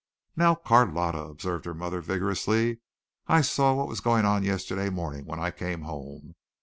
[0.35, 2.79] "Now, Carlotta," observed her mother vigorously,
[3.27, 6.33] "I saw what was going on yesterday morning when I came home.